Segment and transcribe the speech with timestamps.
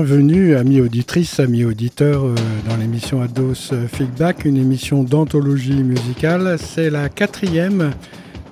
[0.00, 2.36] Bienvenue, amis auditrices, amis auditeurs, euh,
[2.68, 6.56] dans l'émission Ados Feedback, une émission d'anthologie musicale.
[6.56, 7.90] C'est la quatrième,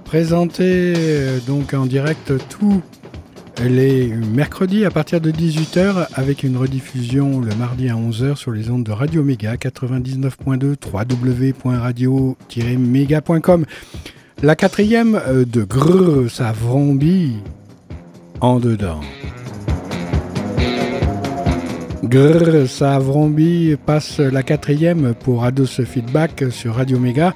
[0.04, 2.82] présentée euh, donc en direct tous
[3.64, 8.68] les mercredis à partir de 18h, avec une rediffusion le mardi à 11h sur les
[8.68, 13.66] ondes de Radio Méga 99.2 www.radio-méga.com.
[14.42, 17.36] La quatrième euh, de Grrr, ça vrombit
[18.40, 19.00] en dedans.
[22.08, 27.34] Grrr, ça vrombit passe la quatrième pour Ados Feedback sur Radio Méga.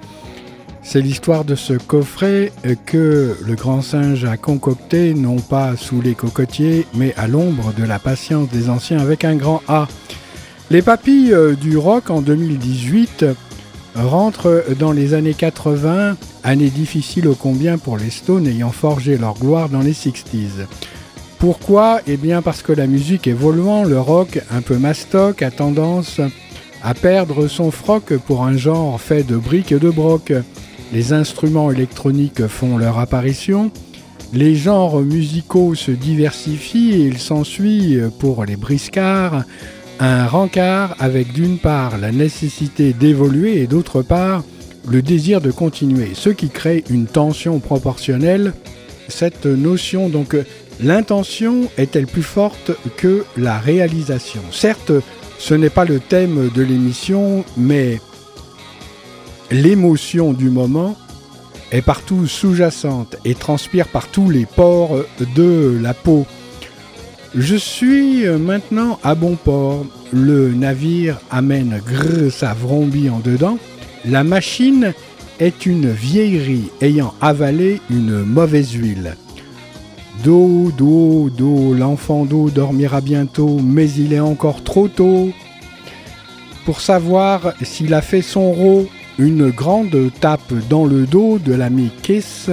[0.83, 2.53] C'est l'histoire de ce coffret
[2.87, 7.85] que le grand singe a concocté, non pas sous les cocotiers, mais à l'ombre de
[7.85, 9.89] la patience des anciens avec un grand A.
[10.71, 13.25] Les papilles euh, du rock en 2018
[13.97, 19.35] rentrent dans les années 80, années difficiles ô combien pour les Stones ayant forgé leur
[19.35, 20.67] gloire dans les 60s.
[21.41, 26.21] Pourquoi Eh bien parce que la musique évoluant, le rock un peu mastoc a tendance
[26.83, 30.35] à perdre son froc pour un genre fait de briques et de broc.
[30.93, 33.71] Les instruments électroniques font leur apparition,
[34.35, 39.45] les genres musicaux se diversifient et il s'ensuit pour les briscards
[39.99, 44.45] un rencard avec d'une part la nécessité d'évoluer et d'autre part
[44.87, 48.53] le désir de continuer, ce qui crée une tension proportionnelle.
[49.11, 50.35] Cette notion donc
[50.83, 54.41] L'intention est-elle plus forte que la réalisation?
[54.51, 54.93] Certes,
[55.39, 58.01] ce n'est pas le thème de l'émission, mais
[59.51, 60.97] l'émotion du moment
[61.71, 65.05] est partout sous-jacente et transpire par tous les pores
[65.37, 66.25] de la peau.
[67.35, 69.85] Je suis maintenant à bon port.
[70.13, 73.59] Le navire amène grrr sa vrombie en dedans.
[74.07, 74.95] La machine
[75.41, 79.17] est une vieillerie ayant avalé une mauvaise huile.
[80.23, 85.31] Do, do, do, l'enfant d'eau dormira bientôt, mais il est encore trop tôt.
[86.67, 88.87] Pour savoir s'il a fait son rôle,
[89.19, 92.51] une grande tape dans le dos de l'ami Kiss,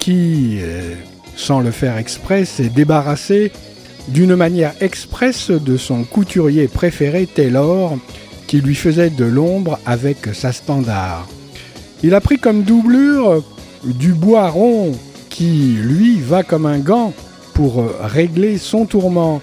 [0.00, 0.94] qui, euh,
[1.36, 3.52] sans le faire exprès, s'est débarrassé
[4.08, 7.96] d'une manière expresse de son couturier préféré Taylor,
[8.48, 11.26] qui lui faisait de l'ombre avec sa standard.
[12.06, 13.42] Il a pris comme doublure
[13.82, 14.92] du bois rond
[15.30, 17.14] qui, lui, va comme un gant
[17.54, 19.40] pour euh, régler son tourment.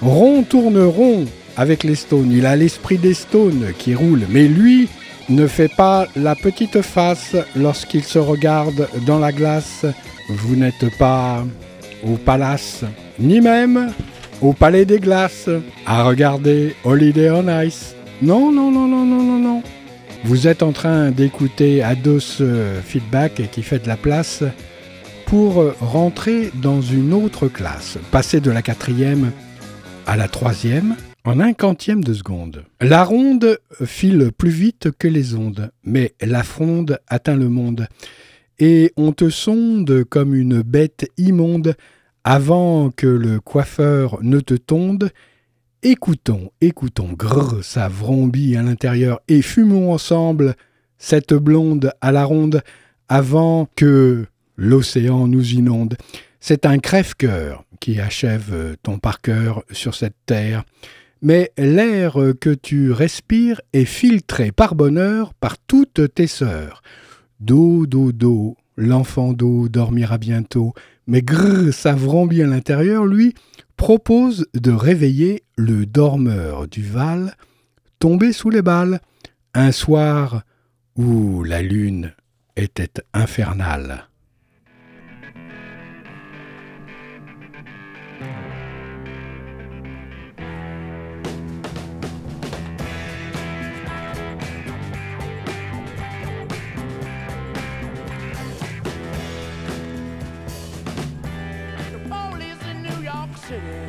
[0.00, 1.26] Rond tourne rond
[1.56, 2.32] avec les stones.
[2.32, 4.88] Il a l'esprit des stones qui roule, mais lui
[5.28, 9.86] ne fait pas la petite face lorsqu'il se regarde dans la glace.
[10.28, 11.44] Vous n'êtes pas
[12.04, 12.82] au palace,
[13.20, 13.92] ni même
[14.40, 15.48] au palais des glaces,
[15.86, 17.94] à regarder Holiday on Ice.
[18.20, 19.62] Non, non, non, non, non, non, non.
[20.24, 24.44] Vous êtes en train d'écouter Ados euh, Feedback qui fait de la place
[25.26, 29.32] pour rentrer dans une autre classe, passer de la quatrième
[30.06, 30.94] à la troisième
[31.24, 32.64] en un quantième de seconde.
[32.80, 37.86] La ronde file plus vite que les ondes, mais la fronde atteint le monde,
[38.58, 41.74] et on te sonde comme une bête immonde
[42.24, 45.10] avant que le coiffeur ne te tonde.
[45.84, 50.54] Écoutons, écoutons, grrr, ça vrombit à l'intérieur, et fumons ensemble
[50.96, 52.62] cette blonde à la ronde
[53.08, 54.26] avant que
[54.56, 55.96] l'océan nous inonde.
[56.38, 60.62] C'est un crève-cœur qui achève ton par-cœur sur cette terre.
[61.20, 66.82] Mais l'air que tu respires est filtré par bonheur par toutes tes sœurs.
[67.40, 70.74] Do, do, do, l'enfant d'eau dormira bientôt,
[71.08, 73.34] mais grrr, savrant bien l'intérieur, lui,
[73.82, 77.34] propose de réveiller le dormeur du Val,
[77.98, 79.00] tombé sous les balles,
[79.54, 80.44] un soir
[80.94, 82.14] où la lune
[82.54, 84.06] était infernale.
[103.52, 103.81] watching.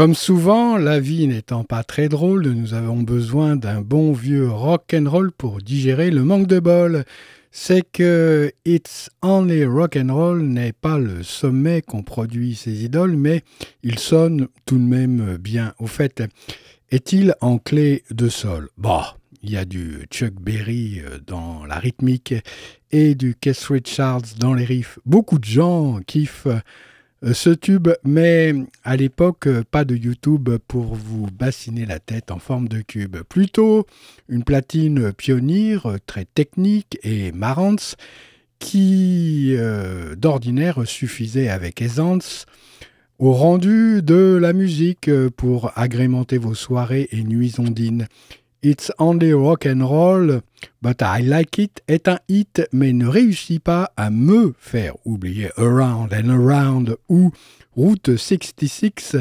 [0.00, 4.94] Comme souvent, la vie n'étant pas très drôle, nous avons besoin d'un bon vieux rock
[4.94, 7.04] and roll pour digérer le manque de bol.
[7.50, 13.14] C'est que It's Only Rock and Roll n'est pas le sommet qu'ont produit ses idoles,
[13.14, 13.42] mais
[13.82, 15.74] il sonne tout de même bien.
[15.78, 16.22] Au fait,
[16.90, 18.70] est-il en clé de sol?
[18.78, 22.34] Bah, il y a du Chuck Berry euh, dans la rythmique
[22.90, 24.98] et du Keith Richards dans les riffs.
[25.04, 26.48] Beaucoup de gens kiffent
[27.22, 32.38] ce tube, mais à l'époque, euh, pas de YouTube pour vous bassiner la tête en
[32.38, 33.18] forme de cube.
[33.28, 33.86] Plutôt
[34.28, 37.96] une platine pionnière, euh, très technique et marrante,
[38.58, 39.56] qui
[40.18, 42.44] d'ordinaire suffisait avec aisance
[43.18, 48.06] au rendu de la musique pour agrémenter vos soirées et nuits ondines.
[48.62, 50.42] It's Only Rock and Roll,
[50.82, 55.50] but I Like It est un hit, mais ne réussit pas à me faire oublier
[55.56, 57.30] Around and Around ou
[57.74, 59.16] Route 66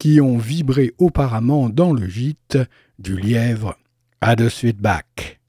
[0.00, 2.58] qui ont vibré auparavant dans le gîte
[2.98, 3.76] du lièvre.
[4.20, 5.41] À de suite back.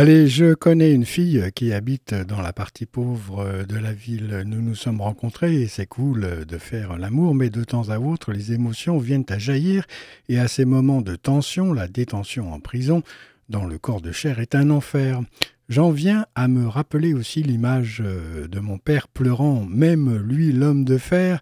[0.00, 4.44] Allez, je connais une fille qui habite dans la partie pauvre de la ville.
[4.46, 8.30] Nous nous sommes rencontrés et c'est cool de faire l'amour, mais de temps à autre,
[8.30, 9.86] les émotions viennent à jaillir
[10.28, 13.02] et à ces moments de tension, la détention en prison,
[13.48, 15.20] dans le corps de chair, est un enfer.
[15.68, 19.66] J'en viens à me rappeler aussi l'image de mon père pleurant.
[19.68, 21.40] Même lui, l'homme de fer,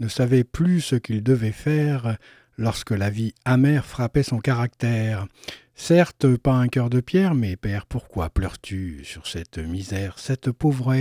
[0.00, 2.16] ne savait plus ce qu'il devait faire
[2.58, 5.26] lorsque la vie amère frappait son caractère.
[5.74, 10.92] Certes, pas un cœur de pierre, mais père, pourquoi pleures-tu sur cette misère, cette pauvre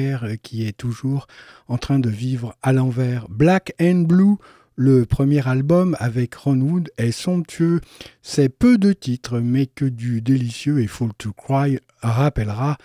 [0.44, 1.26] qui est toujours
[1.68, 3.28] en train de vivre à l'envers?
[3.28, 4.36] Black and Blue,
[4.76, 7.82] le premier album avec Ron Wood, est somptueux.
[8.22, 12.78] C'est peu de titres, mais que du délicieux et Full to Cry rappellera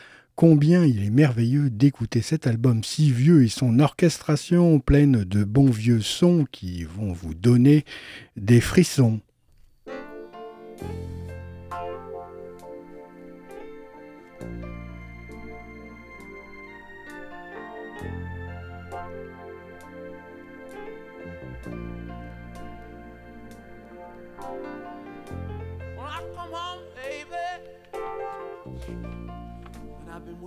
[0.43, 5.71] combien il est merveilleux d'écouter cet album si vieux et son orchestration pleine de bons
[5.71, 7.85] vieux sons qui vont vous donner
[8.37, 9.21] des frissons.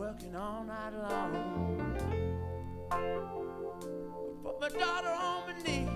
[0.05, 1.35] Working all night long.
[2.91, 2.97] I
[4.43, 5.87] Put my daughter on my knee.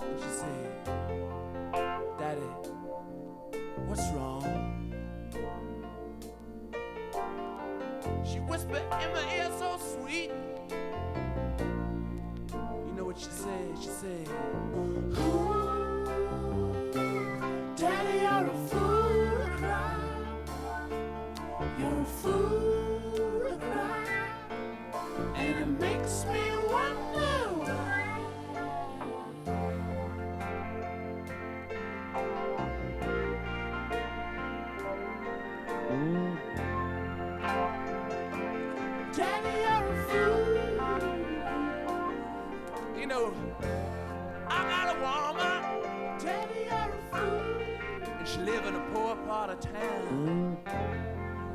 [0.00, 0.84] And she said,
[2.18, 2.40] Daddy,
[3.86, 4.44] what's wrong?
[8.24, 10.30] She whispered in my ear so sweet.
[12.50, 13.76] You know what she said?
[13.78, 14.26] She said,
[48.38, 50.56] she live in a poor part of town.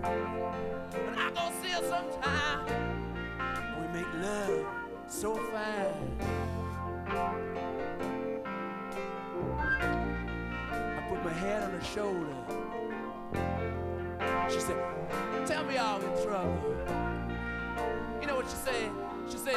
[0.01, 2.65] But I go see her sometime.
[3.81, 4.65] We make love
[5.07, 6.19] so fine.
[10.71, 12.35] I put my head on her shoulder.
[14.49, 14.77] She said,
[15.45, 16.59] Tell me all in trouble.
[18.21, 18.91] You know what she said?
[19.29, 19.55] She said,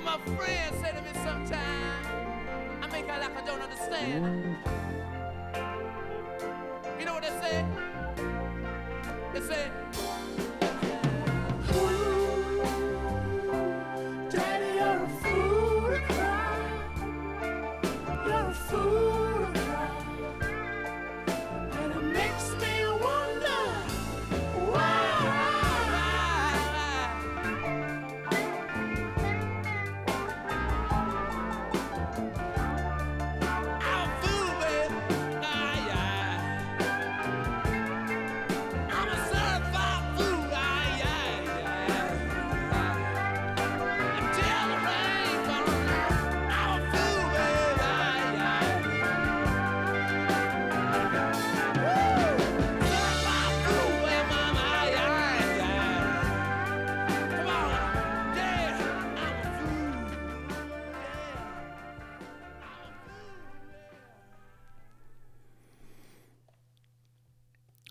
[0.00, 2.06] Even my friends say to me sometimes,
[2.80, 4.56] I make out like I don't understand.
[6.98, 7.64] You know what they say?
[9.34, 9.70] They say,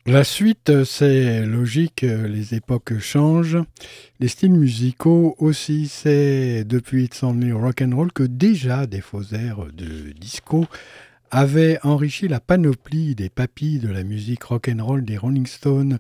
[0.10, 3.60] La suite, c'est logique, les époques changent,
[4.20, 5.88] les styles musicaux aussi.
[5.88, 10.66] C'est depuis It's Only Rock and Roll que déjà des faux airs de disco
[11.30, 16.00] avaient enrichi la panoplie des papilles de la musique rock and roll des Rolling Stones.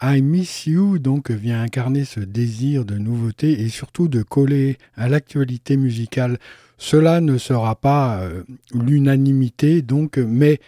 [0.00, 5.08] I Miss You donc vient incarner ce désir de nouveauté et surtout de coller à
[5.08, 6.38] l'actualité musicale.
[6.76, 10.60] Cela ne sera pas euh, l'unanimité donc, mais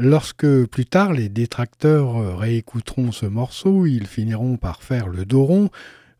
[0.00, 5.70] Lorsque plus tard les détracteurs réécouteront ce morceau, ils finiront par faire le dos rond,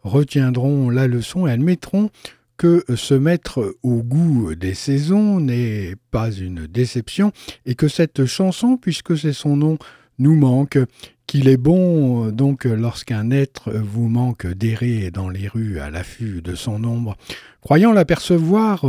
[0.02, 2.10] retiendront la leçon et admettront
[2.56, 7.30] que se mettre au goût des saisons n'est pas une déception
[7.66, 9.78] et que cette chanson, puisque c'est son nom,
[10.18, 10.80] nous manque,
[11.28, 16.56] qu'il est bon donc lorsqu'un être vous manque d'errer dans les rues à l'affût de
[16.56, 17.16] son ombre,
[17.60, 18.84] croyant l'apercevoir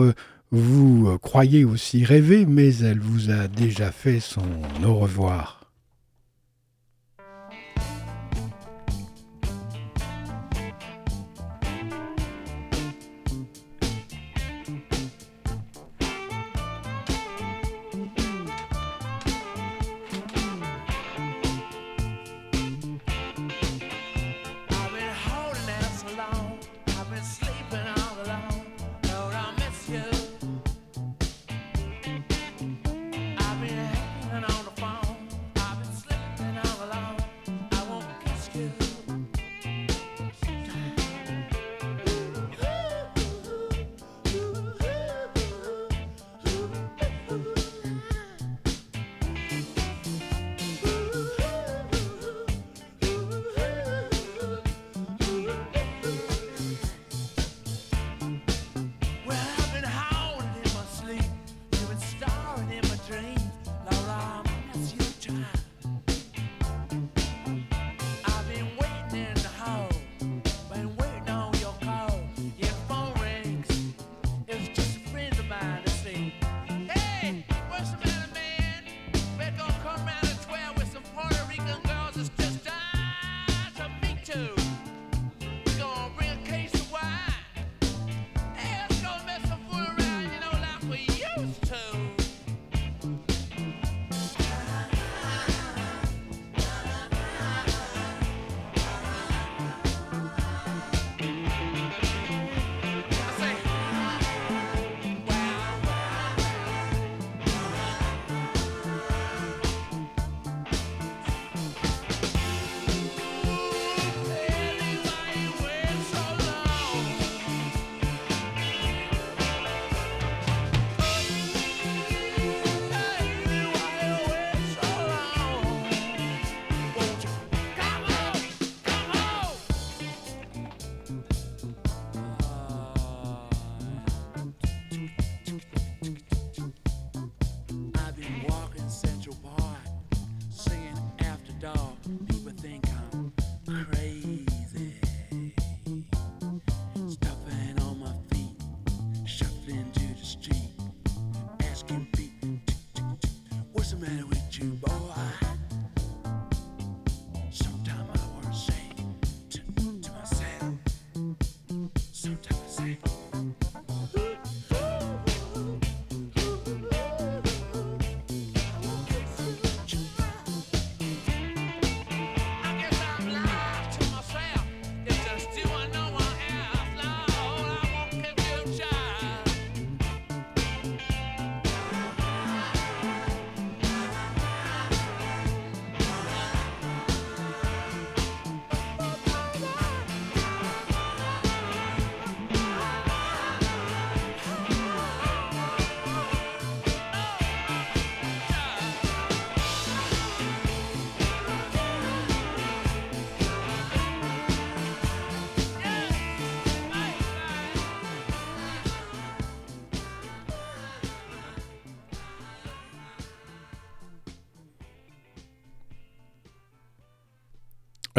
[0.52, 4.42] vous euh, croyez aussi rêver, mais elle vous a déjà fait son
[4.84, 5.59] au revoir.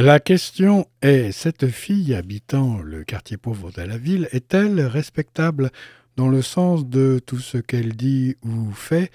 [0.03, 5.71] La question est, cette fille habitant le quartier pauvre de la ville est-elle respectable
[6.17, 9.11] dans le sens de tout ce qu'elle dit ou fait?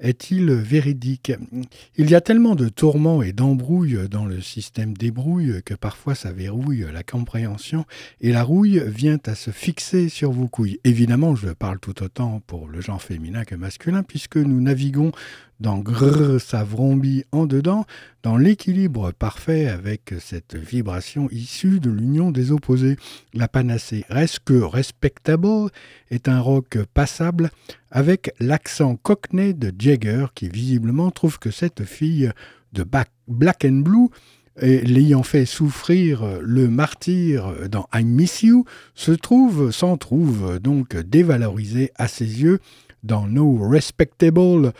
[0.00, 1.30] Est-il véridique?
[1.96, 6.32] Il y a tellement de tourments et d'embrouilles dans le système débrouille que parfois ça
[6.32, 7.84] verrouille la compréhension
[8.22, 10.80] et la rouille vient à se fixer sur vos couilles.
[10.84, 15.12] Évidemment, je parle tout autant pour le genre féminin que masculin puisque nous naviguons
[15.60, 16.66] dans Grrr, ça
[17.32, 17.84] en dedans,
[18.22, 22.96] dans l'équilibre parfait avec cette vibration issue de l'union des opposés.
[23.34, 25.70] La panacée reste que Respectable
[26.10, 27.50] est un rock passable
[27.90, 32.32] avec l'accent cockney de Jagger qui visiblement trouve que cette fille
[32.72, 32.84] de
[33.28, 34.08] Black and Blue
[34.62, 41.92] l'ayant fait souffrir le martyr dans I Miss You, se trouve, s'en trouve donc dévalorisé
[41.96, 42.60] à ses yeux
[43.02, 44.72] dans No Respectable.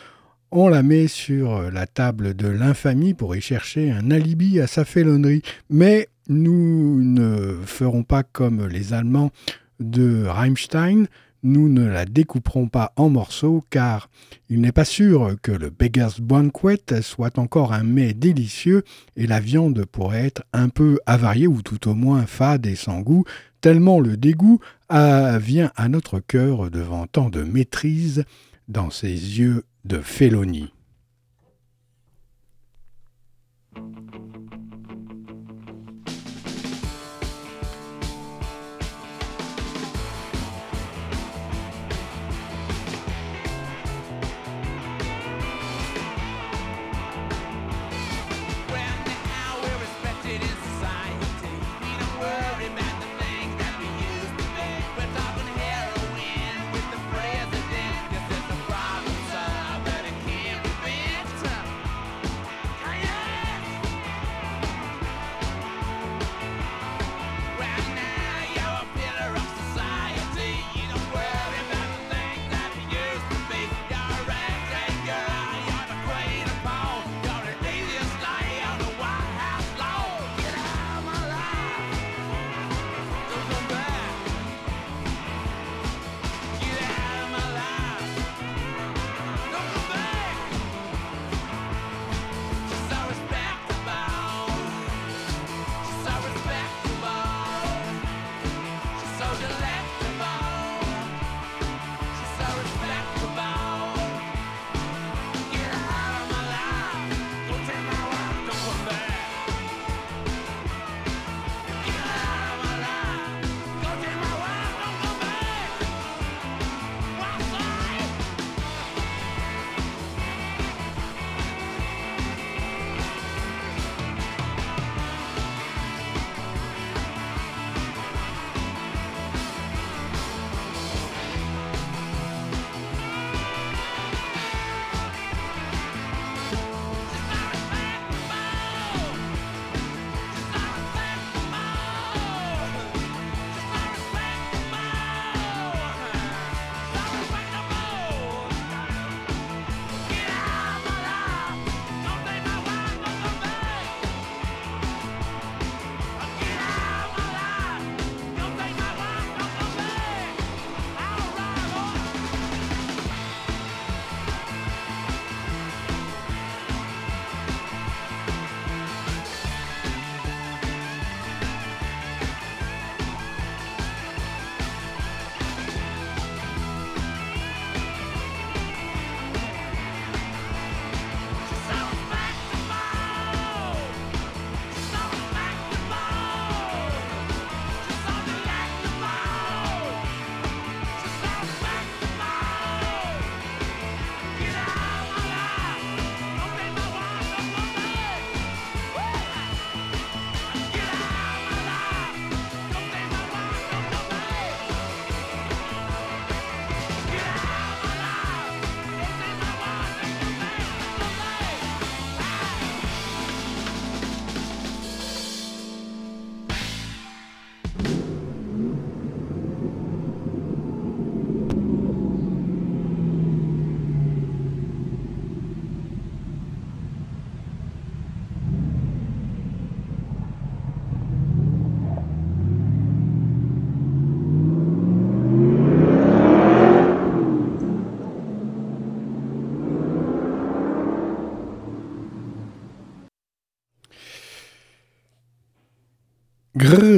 [0.53, 4.83] On la met sur la table de l'infamie pour y chercher un alibi à sa
[4.83, 5.43] félonnerie.
[5.69, 9.31] Mais nous ne ferons pas comme les Allemands
[9.79, 11.05] de Rammstein,
[11.43, 14.09] nous ne la découperons pas en morceaux car
[14.49, 18.83] il n'est pas sûr que le Beggar's Banquet soit encore un mets délicieux
[19.15, 22.99] et la viande pourrait être un peu avariée ou tout au moins fade et sans
[22.99, 23.23] goût,
[23.61, 24.59] tellement le dégoût
[24.89, 28.25] vient à notre cœur devant tant de maîtrise
[28.67, 30.73] dans ses yeux de félonie.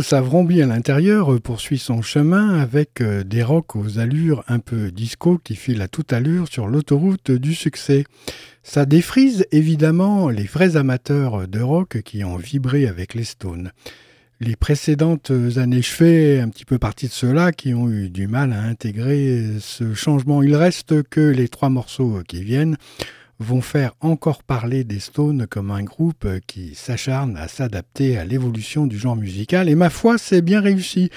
[0.04, 4.92] Grrr, Savrombi à l'intérieur poursuit son chemin avec euh, des rocks aux allures un peu
[4.92, 8.04] disco qui filent à toute allure sur l'autoroute du succès.
[8.64, 13.72] Ça défrise évidemment les vrais amateurs de rock qui ont vibré avec les Stones.
[14.42, 18.28] Les précédentes années, je fais un petit peu partie de ceux-là qui ont eu du
[18.28, 20.44] mal à intégrer ce changement.
[20.44, 22.76] Il reste que les trois morceaux qui viennent
[23.40, 28.88] vont faire encore parler des Stones comme un groupe qui s'acharne à s'adapter à l'évolution
[28.88, 31.10] du genre musical, et ma foi, c'est bien réussi.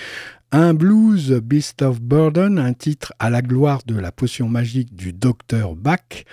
[0.52, 5.12] Un blues Beast of Burden, un titre à la gloire de la potion magique du
[5.12, 6.24] docteur Bach.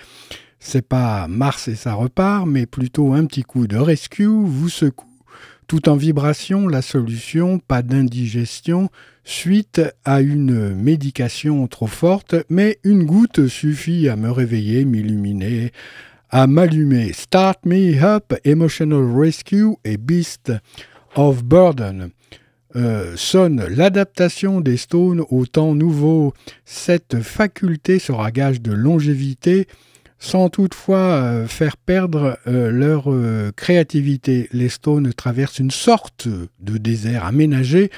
[0.60, 5.13] C'est pas Mars et ça repart, mais plutôt un petit coup de rescue vous secoue
[5.66, 8.90] tout en vibration, la solution, pas d'indigestion,
[9.24, 15.72] suite à une médication trop forte, mais une goutte suffit à me réveiller, m'illuminer,
[16.30, 17.12] à m'allumer.
[17.12, 20.52] Start Me Up, Emotional Rescue et Beast
[21.14, 22.10] of Burden.
[22.76, 26.32] Euh, sonne l'adaptation des Stones au temps nouveau.
[26.64, 29.68] Cette faculté sera gage de longévité
[30.24, 34.48] sans toutefois euh, faire perdre euh, leur euh, créativité.
[34.52, 36.28] Les Stones traversent une sorte
[36.60, 37.90] de désert aménagé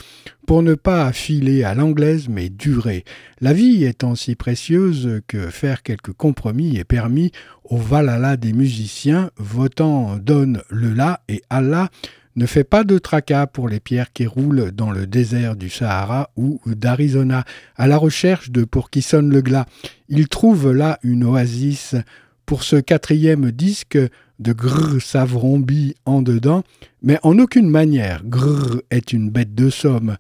[0.45, 3.05] pour ne pas filer à l'anglaise mais durer.
[3.41, 7.31] La vie étant si précieuse que faire quelques compromis est permis
[7.65, 11.91] au Valhalla des musiciens, votant donne le la et Allah
[12.37, 16.31] ne fait pas de tracas pour les pierres qui roulent dans le désert du Sahara
[16.37, 17.45] ou d'Arizona,
[17.77, 19.67] à la recherche de pour qui sonne le glas.
[20.09, 21.97] Il trouve là une oasis
[22.45, 23.99] pour ce quatrième disque
[24.39, 26.63] de Grrr Savrombi en dedans,
[27.03, 30.17] mais en aucune manière Grrr est une bête de somme.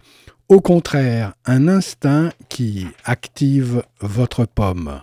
[0.48, 5.00] Au contraire, un instinct qui active votre pomme.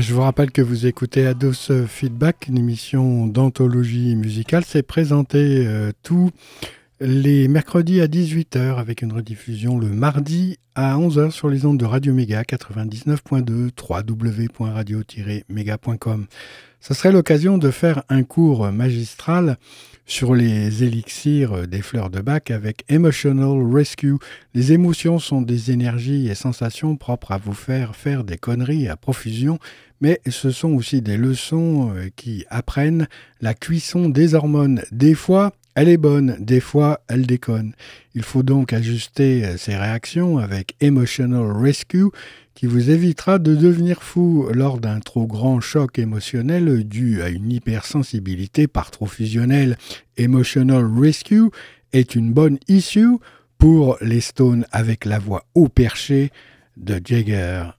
[0.00, 4.62] Je vous rappelle que vous écoutez Ados Feedback, une émission d'anthologie musicale.
[4.64, 6.30] C'est présenté euh, tous
[7.00, 11.84] les mercredis à 18h avec une rediffusion le mardi à 11h sur les ondes de
[11.84, 16.26] Radio Méga 99.2 www.radio-méga.com.
[16.80, 19.58] Ce serait l'occasion de faire un cours magistral
[20.06, 24.16] sur les élixirs des fleurs de bac avec Emotional Rescue.
[24.54, 28.96] Les émotions sont des énergies et sensations propres à vous faire faire des conneries à
[28.96, 29.58] profusion,
[30.00, 33.08] mais ce sont aussi des leçons euh, qui apprennent
[33.40, 34.82] la cuisson des hormones.
[34.92, 37.72] Des fois, elle est bonne, des fois elle déconne.
[38.14, 42.10] Il faut donc ajuster euh, ses réactions avec Emotional Rescue
[42.54, 47.52] qui vous évitera de devenir fou lors d'un trop grand choc émotionnel dû à une
[47.52, 49.76] hypersensibilité par trop fusionnelle.
[50.16, 51.50] Emotional Rescue
[51.92, 53.18] est une bonne issue
[53.58, 56.30] pour les Stones avec la voix haut perché
[56.76, 57.77] de Jagger.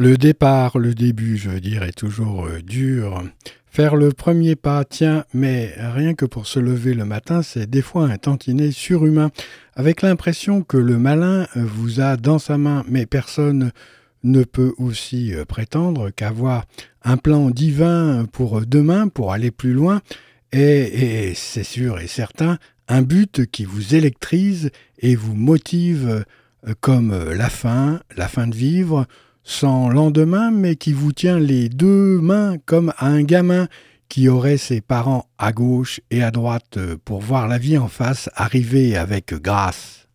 [0.00, 3.24] Le départ, le début, je veux dire, est toujours euh, dur.
[3.66, 7.82] Faire le premier pas, tiens, mais rien que pour se lever le matin, c'est des
[7.82, 9.32] fois un tantinet surhumain,
[9.74, 13.72] avec l'impression que le malin vous a dans sa main, mais personne
[14.22, 16.66] ne peut aussi euh, prétendre qu'avoir
[17.02, 20.00] un plan divin pour demain, pour aller plus loin,
[20.52, 24.70] et, et c'est sûr et certain, un but qui vous électrise
[25.00, 26.24] et vous motive
[26.68, 29.08] euh, comme la fin, la fin de vivre,
[29.48, 33.66] sans lendemain, mais qui vous tient les deux mains comme un gamin
[34.10, 38.28] qui aurait ses parents à gauche et à droite pour voir la vie en face
[38.34, 40.07] arriver avec grâce.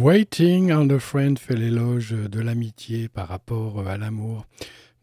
[0.00, 4.46] Waiting on a Friend fait l'éloge de l'amitié par rapport à l'amour.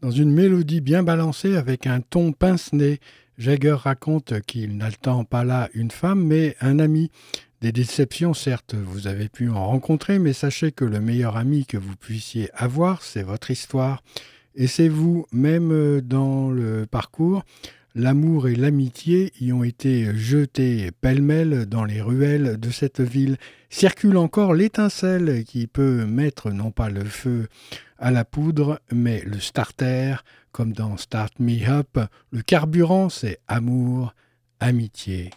[0.00, 2.98] Dans une mélodie bien balancée avec un ton pince-nez,
[3.36, 7.10] Jagger raconte qu'il n'attend pas là une femme mais un ami.
[7.60, 11.76] Des déceptions, certes, vous avez pu en rencontrer, mais sachez que le meilleur ami que
[11.76, 14.02] vous puissiez avoir, c'est votre histoire.
[14.54, 17.44] Et c'est vous, même dans le parcours,
[17.98, 23.38] L'amour et l'amitié y ont été jetés pêle-mêle dans les ruelles de cette ville.
[23.70, 27.48] Circule encore l'étincelle qui peut mettre non pas le feu
[27.98, 30.16] à la poudre, mais le starter,
[30.52, 31.98] comme dans Start Me Up.
[32.32, 34.14] Le carburant, c'est amour,
[34.60, 35.30] amitié.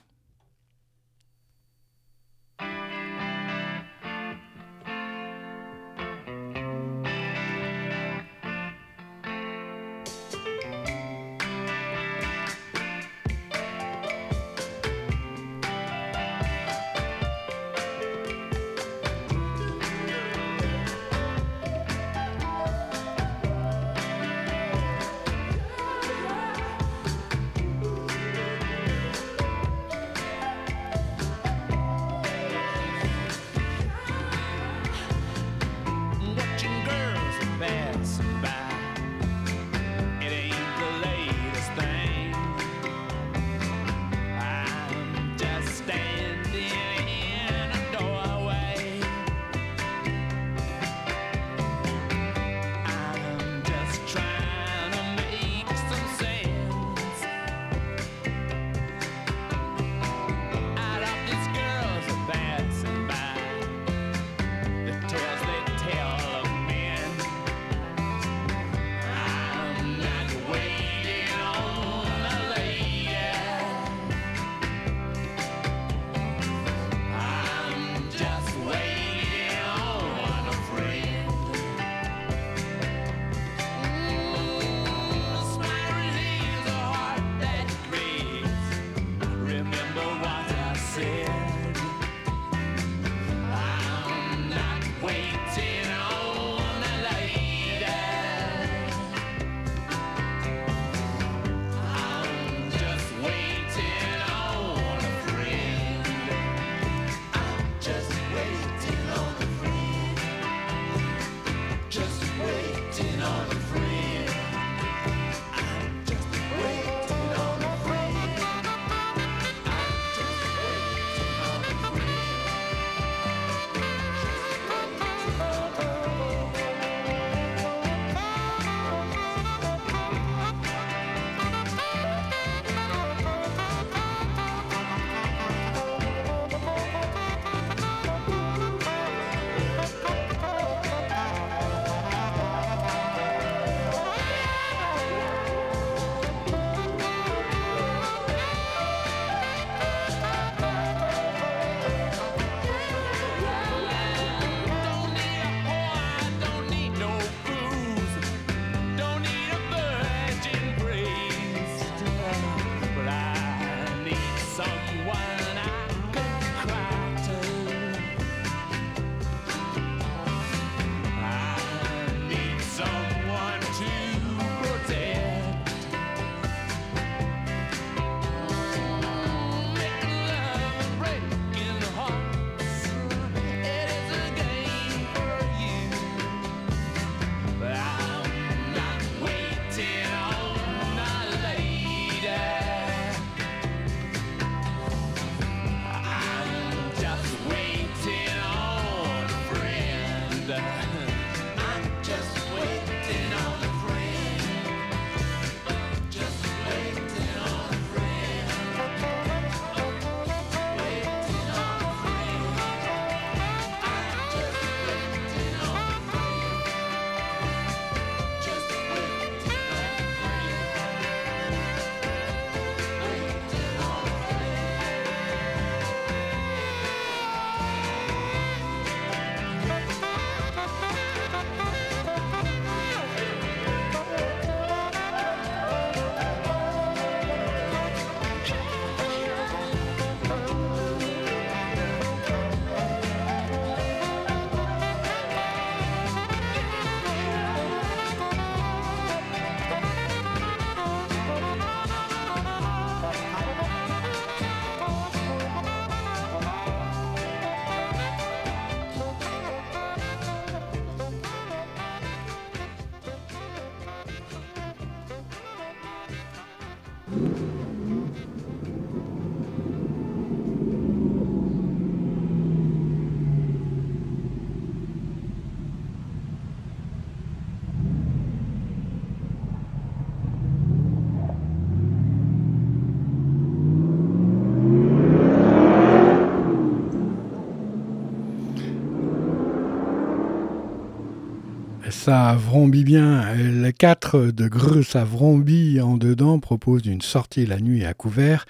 [292.10, 293.36] Ça vrombit bien.
[293.36, 298.48] Le 4 de Greux, ça en dedans, propose une sortie la nuit à couvert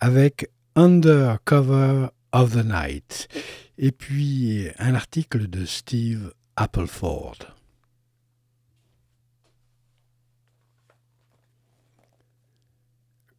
[0.00, 3.28] avec Under Cover of the Night.
[3.78, 7.36] Et puis un article de Steve Appleford.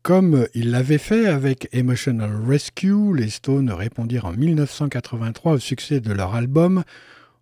[0.03, 6.13] Comme il l'avait fait avec Emotional Rescue, les Stones répondirent en 1983 au succès de
[6.13, 6.85] leur album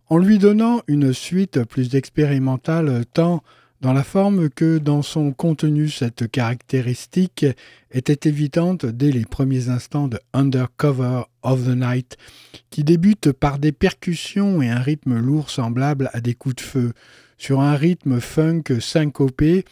[0.10, 3.44] en lui donnant une suite plus expérimentale tant
[3.82, 5.90] dans la forme que dans son contenu.
[5.90, 7.46] Cette caractéristique
[7.92, 12.18] était évidente dès les premiers instants de Undercover of the Night,
[12.70, 16.94] qui débute par des percussions et un rythme lourd semblable à des coups de feu.
[17.38, 19.64] Sur un rythme funk syncopé,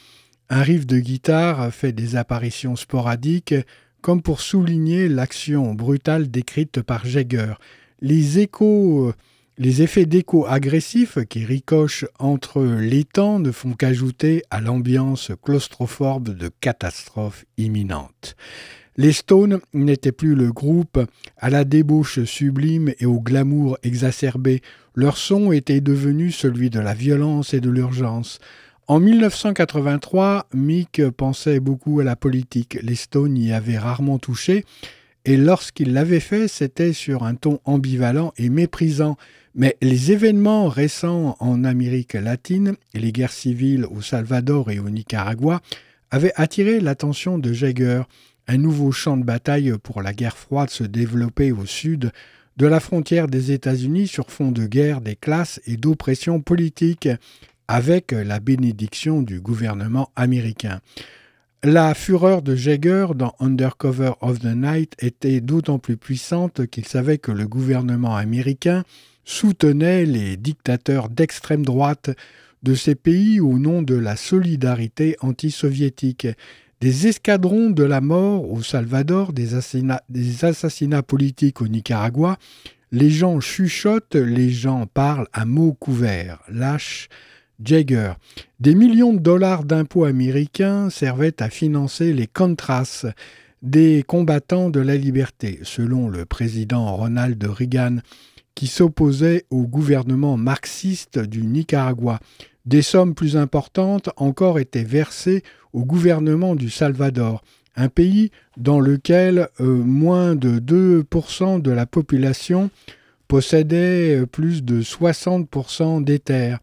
[0.50, 3.56] un riff de guitare fait des apparitions sporadiques,
[4.02, 7.56] comme pour souligner l'action brutale décrite par Jagger.
[8.02, 9.14] Les échos
[9.58, 16.30] les effets d'écho agressifs qui ricochent entre les temps ne font qu'ajouter à l'ambiance claustrophobe
[16.30, 18.36] de catastrophe imminente.
[18.98, 21.00] Les Stones n'étaient plus le groupe
[21.38, 24.62] à la débauche sublime et au glamour exacerbé.
[24.94, 28.40] Leur son était devenu celui de la violence et de l'urgence.
[28.88, 32.78] En 1983, Mick pensait beaucoup à la politique.
[32.82, 34.64] Les Stones y avaient rarement touché,
[35.26, 39.18] et lorsqu'il l'avait fait, c'était sur un ton ambivalent et méprisant.
[39.58, 45.62] Mais les événements récents en Amérique latine, les guerres civiles au Salvador et au Nicaragua,
[46.12, 48.04] avaient attiré l'attention de Jagger.
[48.48, 52.12] Un nouveau champ de bataille pour la guerre froide se développait au sud
[52.58, 57.08] de la frontière des États-Unis sur fond de guerre des classes et d'oppression politique,
[57.70, 60.82] avec la bénédiction du gouvernement américain.
[61.64, 67.18] La fureur de Jagger dans Undercover of the Night était d'autant plus puissante qu'il savait
[67.18, 68.84] que le gouvernement américain
[69.26, 72.12] soutenait les dictateurs d'extrême droite
[72.64, 76.28] de ces pays au nom de la solidarité anti-soviétique.
[76.82, 82.38] Des escadrons de la mort au Salvador, des assassinats, des assassinats politiques au Nicaragua,
[82.92, 86.40] les gens chuchotent, les gens parlent à mots couverts.
[86.50, 87.10] Lâche
[87.64, 88.14] Jagger.
[88.60, 93.06] Des millions de dollars d'impôts américains servaient à financer les Contras,
[93.62, 97.98] des combattants de la liberté, selon le président Ronald Reagan
[98.56, 102.20] qui s'opposait au gouvernement marxiste du Nicaragua.
[102.66, 105.44] Des sommes plus importantes encore étaient versées
[105.74, 107.44] au gouvernement du Salvador,
[107.76, 112.72] un pays dans lequel euh, moins de 2% de la population
[113.28, 116.60] possédait euh, plus de 60% des terres.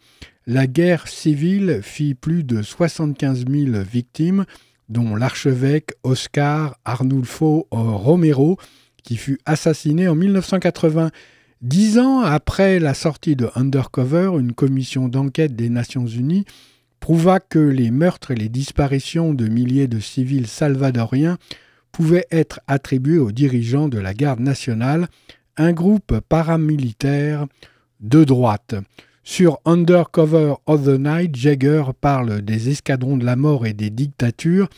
[0.46, 4.44] La guerre civile fit plus de 75 000 victimes,
[4.88, 8.58] dont l'archevêque Oscar Arnulfo Romero,
[9.04, 11.10] qui fut assassiné en 1980.
[11.62, 16.44] Dix ans après la sortie de Undercover, une commission d'enquête des Nations Unies
[16.98, 21.38] prouva que les meurtres et les disparitions de milliers de civils salvadoriens
[21.92, 25.06] pouvaient être attribués aux dirigeants de la garde nationale,
[25.56, 27.46] un groupe paramilitaire
[28.00, 28.74] de droite.
[29.22, 34.68] Sur Undercover of the Night, Jagger parle des escadrons de la mort et des dictatures,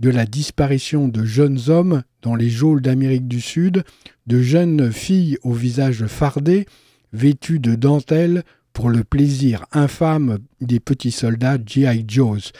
[0.00, 3.84] de la disparition de jeunes hommes dans les geôles d'Amérique du Sud,
[4.26, 6.66] de jeunes filles au visage fardé,
[7.12, 8.42] vêtues de dentelle
[8.72, 12.04] pour le plaisir infâme des petits soldats G.I.
[12.08, 12.52] Joes.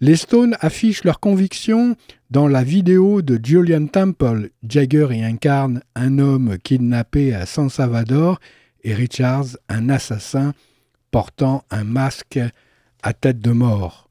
[0.00, 1.96] Les Stones affichent leur conviction
[2.30, 4.50] dans la vidéo de Julian Temple.
[4.66, 8.38] Jagger y incarne un homme kidnappé à San Salvador
[8.84, 10.54] et Richards un assassin
[11.10, 12.38] portant un masque
[13.02, 14.07] à tête de mort.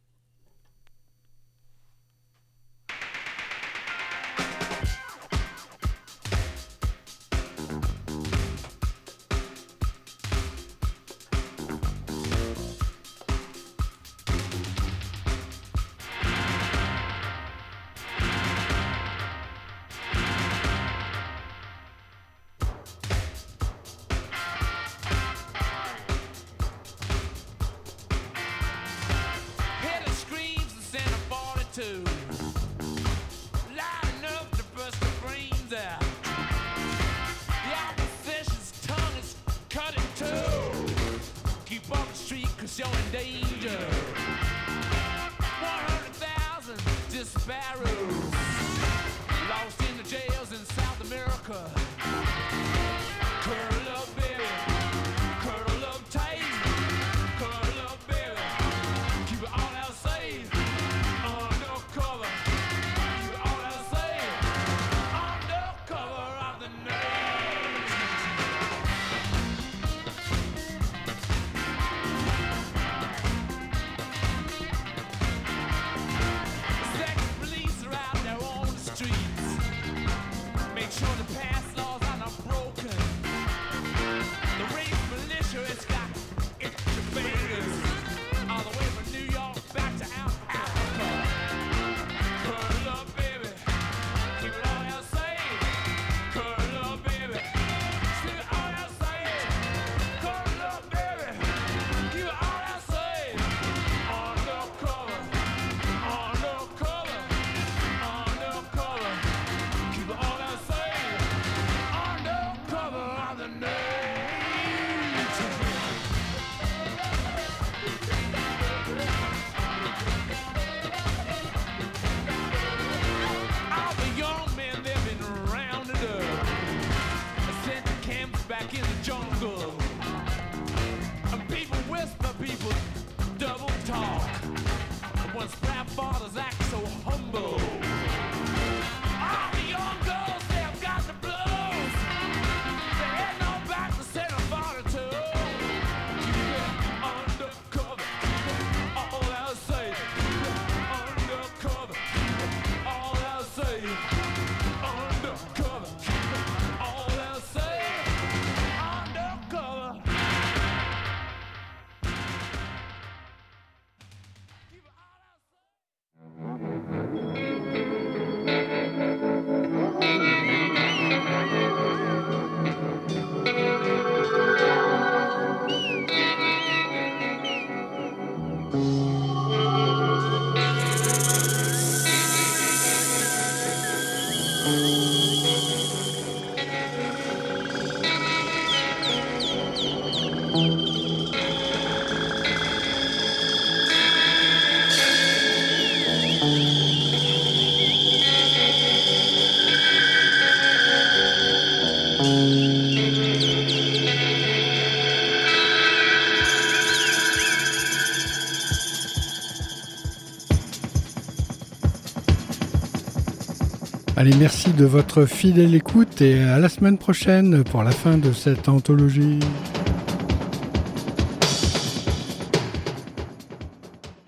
[214.20, 218.32] Allez, merci de votre fidèle écoute et à la semaine prochaine pour la fin de
[218.32, 219.38] cette anthologie.